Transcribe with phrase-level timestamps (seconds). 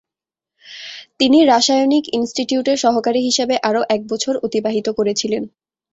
[1.19, 5.43] তিনি রাসায়নিক ইনস্টিটিউটের সহকারী হিসাবে আরও এক বছর অতিবাহিত করেছিলেন।